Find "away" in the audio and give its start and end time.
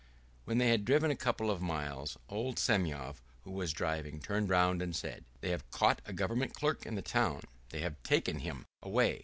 8.81-9.19